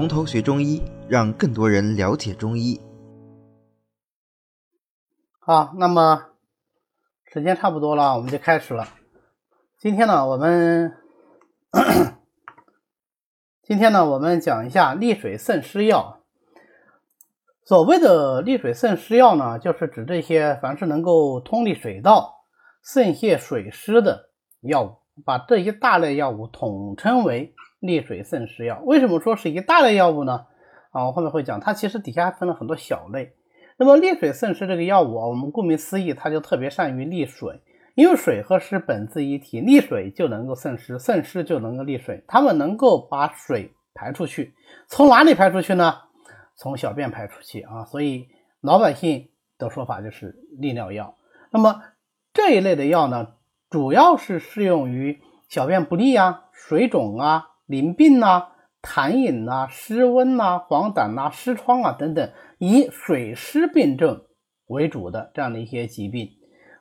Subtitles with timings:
[0.00, 2.80] 从头学中医，让更多人了解中医。
[5.38, 6.28] 好，那么
[7.26, 8.88] 时间差不多了，我们就开始了。
[9.76, 10.96] 今天呢，我们
[13.62, 16.22] 今天呢，我们讲一下利水渗湿药。
[17.66, 22.46] 所谓的利水渗湿药呢，就是指这些凡是能够通利水道、
[22.82, 24.30] 渗泄水湿的
[24.62, 28.80] 药物，把这一大类药物统称为利水渗湿药。
[28.84, 30.46] 为什么说是一大类药物呢？
[30.92, 33.32] 啊，我后面会讲，它其实底下分了很多小类。
[33.76, 37.60] 那么利水渗湿这个药物啊，我们顾名思义，它就特别善于利水，
[37.94, 44.54] 因为水和湿本自一体，利水就能够渗湿，渗湿就能够利水，它们能够把水排出去。
[44.86, 45.94] 从哪里排出去呢？
[46.56, 48.28] 从小便排出去啊，所以
[48.60, 51.16] 老百姓的说法就是利尿药。
[51.50, 51.82] 那么
[52.34, 53.28] 这一类的药呢，
[53.70, 58.56] 主要是适用于小便不利啊、水肿啊、淋病啊。
[58.82, 64.24] 痰饮呐、湿温呐、黄疸呐、湿疮啊等等，以水湿病症
[64.68, 66.30] 为主的这样的一些疾病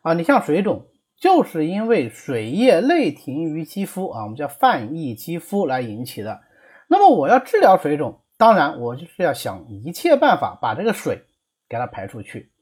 [0.02, 0.88] 啊，你像水肿，
[1.18, 6.40] 就是因为水液内停于肌肤啊，我们叫泛溢肌肤来引起的。
[6.88, 11.26] 那么我要治疗水肿，当然我就是要想一切办法把这个水
[11.68, 12.54] 给它排出去。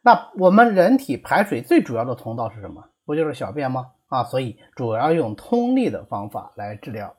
[0.00, 2.88] 那我们人体排水最主要的通道是什么？
[3.04, 3.90] 不就是小便吗？
[4.06, 7.14] 啊，所以主要用通利的方法来治疗。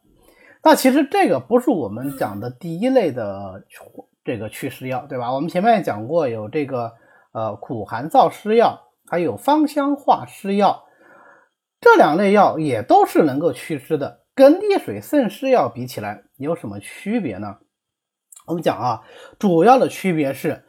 [0.61, 3.65] 那其实这个不是我们讲的第一类的
[4.25, 5.31] 这个祛湿药，对吧？
[5.33, 6.91] 我们前面讲过有这个
[7.31, 10.83] 呃苦寒燥湿药，还有芳香化湿药，
[11.79, 14.25] 这两类药也都是能够祛湿的。
[14.35, 17.57] 跟利水渗湿药比起来有什么区别呢？
[18.45, 19.03] 我们讲啊，
[19.37, 20.65] 主要的区别是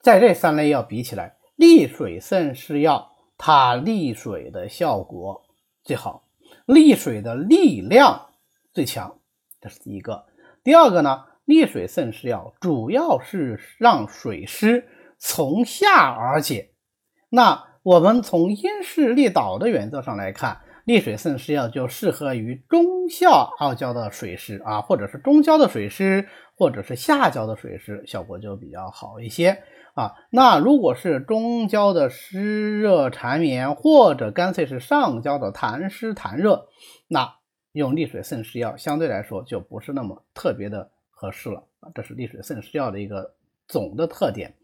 [0.00, 5.42] 在这三类药比起来，利水渗湿药它利水的效果
[5.84, 6.24] 最好，
[6.64, 8.28] 利水的力量。
[8.72, 9.18] 最强，
[9.60, 10.26] 这是第一个。
[10.62, 14.86] 第二个呢，利水渗湿药主要是让水湿
[15.18, 16.70] 从下而解。
[17.30, 23.28] 那我们从因势利导的原则上来看，利水渗湿药就适合于中下
[23.58, 30.12] 傲焦的水湿啊，或者是中焦的水湿，或者是下焦的水湿，效果就比较好一些啊。
[30.30, 36.68] 那如果是中焦的湿热缠绵，或者干脆是上焦的痰湿痰热，
[37.08, 37.39] 那。
[37.72, 43.34] 用利水渗湿药相对来说就不是那么特别的合适了啊，这是利水渗湿药的一个
[43.68, 44.54] 总的特点。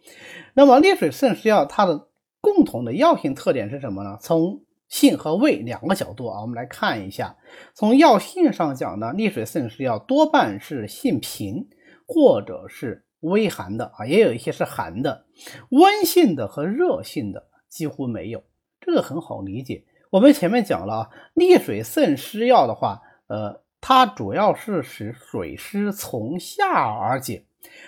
[0.54, 2.08] 那么利水渗湿药它的
[2.40, 4.18] 共同的药性特点是什么呢？
[4.20, 7.36] 从性和味两个角度啊，我们来看一下。
[7.74, 11.68] 从药性上讲呢，利水渗湿药多半是性平
[12.06, 15.26] 或者是微寒的啊，也有一些是寒的，
[15.70, 18.44] 温性的和热性的几乎没有，
[18.80, 19.84] 这个很好理解。
[20.10, 27.44] 我们前面讲了啊，利水渗湿药的话，呃，它主要是使水湿从下而解，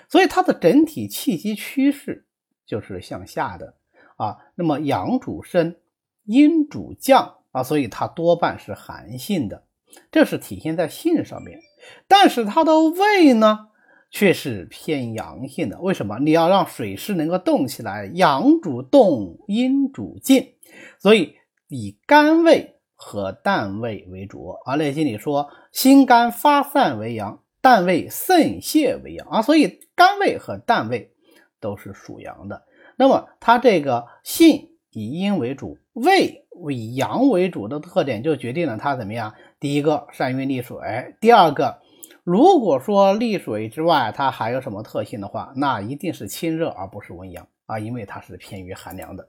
[0.08, 2.26] 所以它的整体气机趋势
[2.66, 3.74] 就是向下的
[4.16, 4.36] 啊。
[4.56, 5.76] 那么阳主升，
[6.24, 9.62] 阴主降啊，所以它多半是寒性的，
[10.10, 11.60] 这是体现在性上面。
[12.08, 13.68] 但是它的味呢，
[14.10, 15.80] 却是偏阳性的。
[15.80, 16.18] 为什么？
[16.18, 20.54] 你要让水湿能够动起来，阳主动，阴主静，
[20.98, 21.38] 所以。
[21.68, 31.12] 以肝胃和胆胃为主，而《内经》里说心肝发散为阳，胆胃渗泄为阳啊，所以肝胃和胆胃
[31.60, 32.64] 都是属阳的。
[32.96, 39.34] 那么它这个性以阴为主，胃以阳为主的特点，就决定了它怎么样？
[39.60, 40.78] 第一个善于利水，
[41.20, 41.80] 第二个，
[42.24, 49.28] 如果说利水之外，它还有什么特性的话，那一定是清热而不是温阳啊，因为它是偏于寒凉的。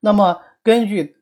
[0.00, 1.16] 那么根据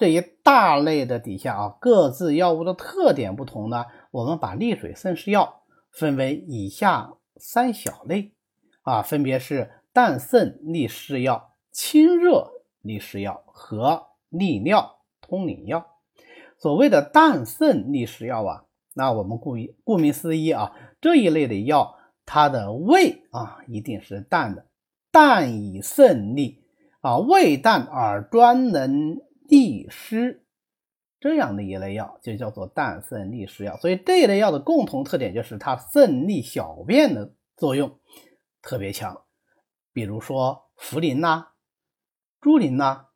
[0.00, 5.60] 这一大类的底下啊，各自药物的特点不同呢，我们把利水渗湿药
[5.92, 8.32] 分为以下三小类
[8.80, 12.50] 啊，分别是淡渗利湿药、清热
[12.80, 15.86] 利湿药和利尿通淋药。
[16.56, 18.64] 所谓的淡渗利湿药啊，
[18.94, 20.72] 那我们顾一顾名思义啊，
[21.02, 21.94] 这一类的药，
[22.24, 24.64] 它的味啊一定是淡的，
[25.12, 26.64] 淡以渗利
[27.02, 29.20] 啊，味淡而专能。
[29.50, 30.44] 利湿
[31.18, 37.98] 这样的一类药就叫做淡渗利湿药，所以这一类药的共同特点就是它渗利小便的作用
[38.62, 39.22] 特别强，
[39.92, 41.48] 比如说茯苓呐、
[42.40, 43.06] 猪苓呐、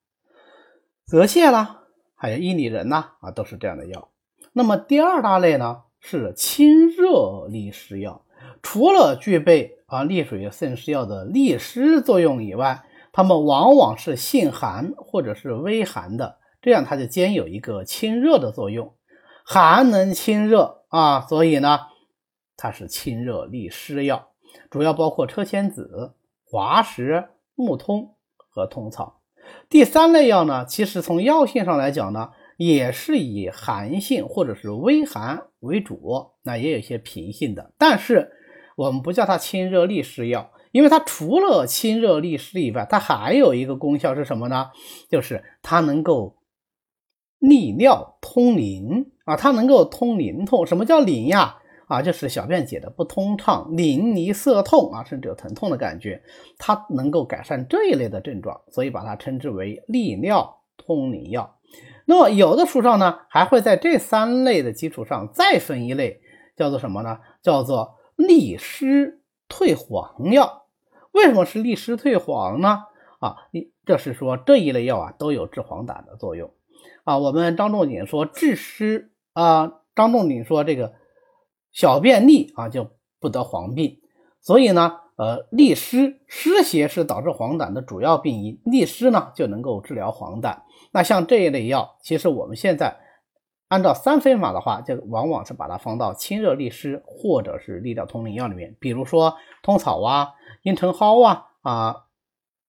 [1.07, 1.85] 泽泻啦，
[2.17, 4.11] 还有薏米仁呐啊，都是这样的药。
[4.53, 8.27] 那么第二大类呢是清热利湿药，
[8.61, 12.85] 除了具备啊利水渗湿药的利湿作用以外。
[13.17, 18.97] 它们往往是性寒或者是微寒的，这样它就兼有一个清热的作用，
[19.45, 21.79] 寒能清热啊，所以呢，
[22.57, 24.31] 它是清热利湿药，
[24.69, 29.21] 主要包括车前子、滑石、木通和通草。
[29.69, 38.33] 第三类药呢，其实从药性上来讲呢，也是以寒性或者是微寒为主，那也有些平性的，但是
[38.75, 44.71] 我们不叫它清热利湿药，因为它除了清热利湿以外，它还有一个功效是什么呢？
[45.09, 46.37] 就是它能够
[47.39, 50.67] 利尿通淋啊，它能够通淋痛。
[50.67, 51.59] 什么叫淋呀？
[51.87, 56.21] 啊，就是小便解的不通畅、淋漓涩痛啊，甚至有疼痛的感觉，
[56.59, 61.57] 它能够改善这一类的症状，所以把它称之为利尿通淋药。
[62.07, 66.21] 那么有的书上呢，还会在这三类的基础上再分一类，
[66.57, 67.19] 叫做什么呢？
[67.43, 70.63] 叫做利湿退黄药。
[71.15, 72.83] 为什么是利湿退黄呢？
[73.21, 73.37] 啊，
[73.87, 76.53] 这是说这一类药啊都有治黄疸的作用
[77.05, 77.17] 啊。
[77.17, 80.93] 我们张仲景说治湿啊，张仲景说这个。
[81.77, 82.89] 小便利啊，就
[83.19, 83.99] 不得黄病，
[84.41, 90.57] 所以呢，呃，利湿湿邪是导致黄疸的主要病因，利湿呢就能够治疗黄疸。
[90.93, 92.97] 那像这一类药，其实我们现在
[93.69, 102.07] 按照三分法的话，就往往是把它放到清热利湿或者是利尿通淋药里面，比如说通草啊、茵陈蒿啊、啊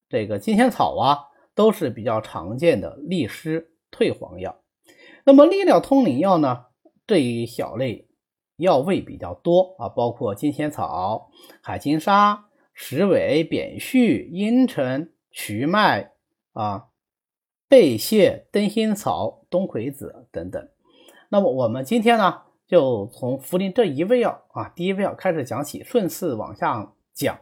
[0.10, 1.20] 这个金钱草啊，
[1.54, 4.62] 都是比较常见的利湿退黄药。
[5.24, 6.66] 那么利尿通淋药呢，
[7.06, 8.08] 这一小类。
[8.58, 11.30] 药味比较多啊，包括金钱草、
[11.62, 16.14] 海金沙、石韦、扁蓄、茵陈、瞿麦
[16.54, 16.86] 啊、
[17.68, 20.70] 贝泻、灯心草、冬葵子等等。
[21.30, 27.38] 那么我们今天呢，就从茯苓这一味药啊，第一味药开始讲起，顺势往下讲。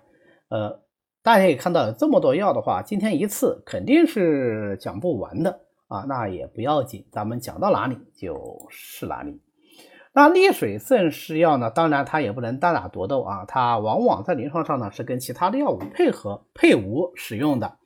[0.49, 0.81] 呃，
[1.21, 6.05] 大家可以看到，有这么多药的话，今天一次肯定是讲不完的啊。
[6.07, 9.41] 那也不要紧，咱们讲到哪里就是哪里。
[10.15, 11.71] 那利水渗湿药呢？
[11.71, 17.79] 当然它也不能单打独斗啊，它往往在临床上呢是跟其他的药物配合配伍使用的，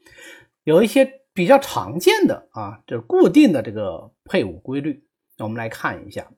[0.66, 5.07] 有一些比较常见的啊，就是固定的这个配伍规律。
[5.38, 6.32] 我们来看一下，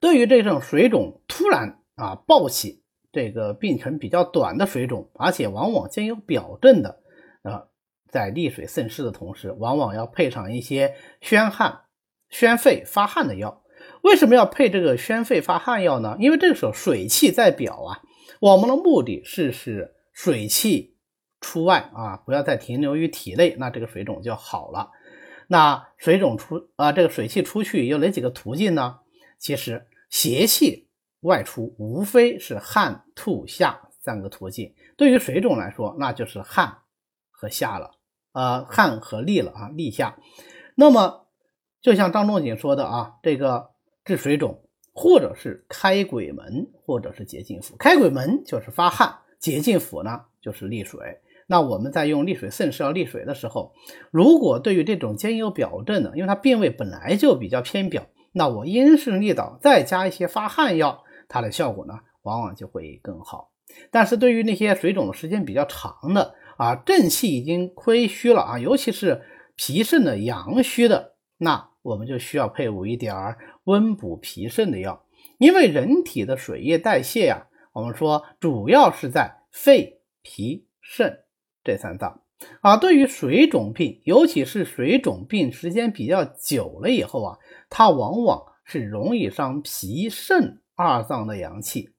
[0.00, 2.82] 对于这种水肿突然啊暴起，
[3.12, 7.00] 这个病程比较短的水肿，而且往往兼有表症的
[7.42, 7.68] 啊，
[8.10, 11.82] 在利水渗湿的同时，往往要配上一些宣汗、
[12.28, 13.62] 宣肺发汗的药。
[14.02, 16.16] 为什么要配这个宣肺发汗药呢？
[16.18, 18.02] 因为这个时候水气在表啊，
[18.40, 20.96] 我们的目的是使水气
[21.40, 24.90] 出外啊，不要再停留于体内，那这个水肿就好了。
[25.52, 29.00] 那水肿出啊，这个水气出去有哪几个途径呢？
[29.38, 30.88] 其实邪气
[31.20, 34.74] 外出无非是汗、吐、下三个途径。
[34.96, 36.78] 对于水肿来说，那就是汗
[37.30, 37.90] 和下了，
[38.32, 40.16] 呃，汗和利了啊，利下。
[40.74, 41.28] 那么
[41.82, 43.70] 就像张仲景说的啊，这个。
[44.04, 47.76] 治水肿，或者是开鬼门，或者是结禁府。
[47.76, 51.20] 开鬼门就是发汗，结禁府呢就是利水。
[51.46, 53.72] 那我们在用利水渗湿药利水的时候，
[54.10, 63.50] 如果对于这种兼有表症的，因为它病位本来就比较偏表，那我因势利导，再加一些发汗药，它的效果呢往往就会更好。
[63.90, 69.22] 但是对于那些水肿的时间比较长的啊，正气已经亏虚了啊，尤其是
[69.56, 73.38] 脾肾的阳虚的，那我们就需要配伍一点儿。
[73.64, 75.04] 温补脾肾的药，
[75.38, 81.21] 因为人体的水液代谢呀，我们说主要是在肺、脾、肾
[81.64, 82.20] 这三脏
[82.60, 82.76] 啊。
[82.76, 87.38] 对于水肿病，尤其是水肿病时间比较久了以后啊，
[87.70, 91.90] 它往往是容易伤脾肾二脏的阳气，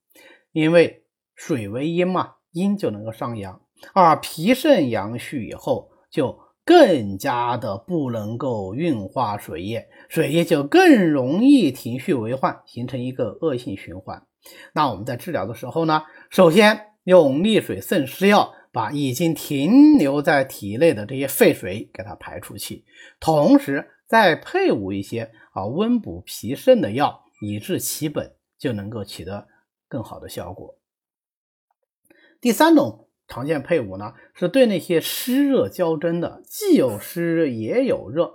[0.52, 1.04] 因为
[1.34, 3.60] 水为阴嘛，阴就能够伤阳，
[3.92, 6.42] 而脾肾阳虚以后就。
[6.66, 14.22] 更加的不能够运化水液，水液就更容易停蓄为患，形成一个恶性循环。
[14.72, 22.84] 那我们在治疗的时候呢，首先用利水渗湿药把已经停留在体内的这些废水给它排出去，
[23.18, 29.46] 同时再配伍一些啊温补脾肾的药，以治其本，就能够取得
[29.88, 30.76] 更好的效果。
[32.40, 33.00] 第三种。
[33.26, 38.34] 常见配伍呢，是对那些湿热交争的，既有湿也有热。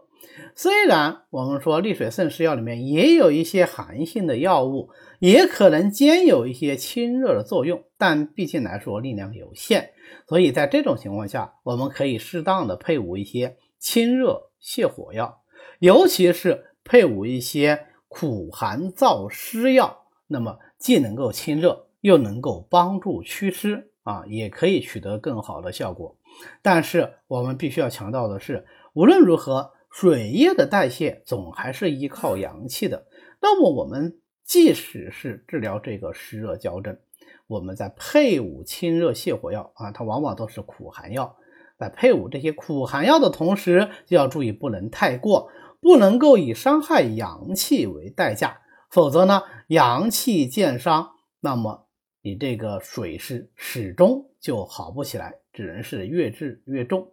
[0.55, 9.91] 虽然我们说利水渗湿药里面也有一些寒性的药物，也可能兼有一些清热的作用，但毕竟来说力量有限，
[10.27, 15.41] 所以在这种情况下，我们可以适当的配伍一些清热泻火药，
[15.79, 23.85] 尤其是配伍一些苦寒燥湿药，那么既能够清热，又能够帮助祛湿。
[24.03, 26.17] 啊，也可以取得更好的效果，
[26.63, 33.05] 但是我们必须要强调的是，无论如何，水液的代谢总还是依靠阳气的。
[33.39, 34.17] 那么我们
[34.49, 36.97] 即使是治疗这个湿热焦症，
[37.45, 41.37] 我们在配伍清热泻火药啊，它往往都是苦寒药。
[41.77, 51.87] 在配伍这些苦寒药的同时，就要注意不能太过，不能够以伤害阳气为代价，否则呢，阳气渐伤，那么
[52.23, 57.11] 你这个水湿始终就好不起来，只能是越治越重。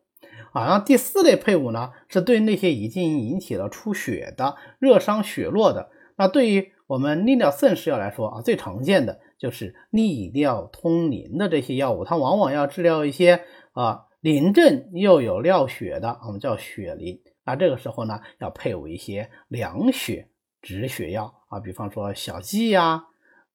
[0.53, 5.91] 啊，然后第四类配伍呢，是对那些已经引起了出血的、热伤血络的。
[6.17, 17.23] 那对于我们利尿渗湿药来说啊，最常见的就是利尿通淋的这些药物，它往往要治疗一些啊淋症又有尿血的，我们叫血淋。
[17.45, 20.31] 那这个时候呢，要配伍一些凉血
[20.63, 23.07] 止血药啊，比方说小蓟呀、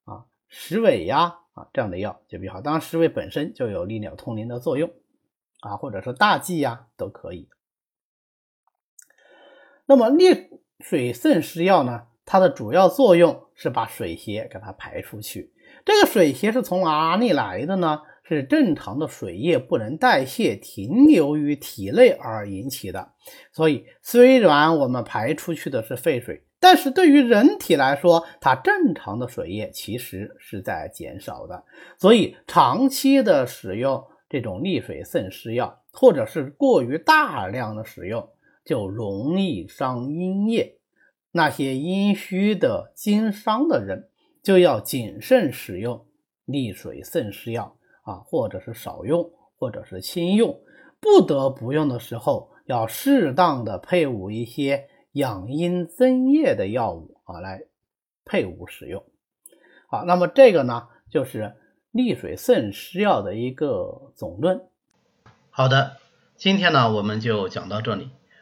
[0.06, 2.62] 啊石韦呀啊这样的药就比较好。
[2.62, 4.92] 当然，石韦本身就有利尿通淋的作用。
[5.62, 7.48] 啊，或者说大蓟呀，都可以。
[9.86, 12.08] 那么利水渗湿药呢？
[12.32, 15.52] 它的主要作用是把水邪给它排出去。
[15.84, 18.00] 这个水邪是从哪里来的呢？
[18.24, 23.12] 是正常的水液不能代谢，停留于体内而引起的。
[23.52, 31.66] 所以，虽然我们排出去的是废水，但是对于人体来说，它正常的水液其实是在减少的。
[31.98, 34.02] 所以，长期的使用。
[34.30, 38.30] 这种利水渗湿药，或者是过于大量的使用，
[38.64, 40.78] 就容易伤阴液。
[41.32, 44.10] 那些阴虚的、经伤的人，
[44.44, 46.06] 就要谨慎使用
[46.46, 50.60] 利水渗湿药啊，或者是少用，或者是轻用。
[51.00, 57.64] 不得不用的时候，要适当的配伍一些养阴增液的药物啊，来
[58.26, 59.04] 配伍使用。
[59.88, 61.56] 好，那么这个呢，就是。
[61.94, 64.62] 利水渗湿药的一个总论。
[65.50, 65.98] 好的，
[66.38, 68.12] 今天呢我们就讲到这里。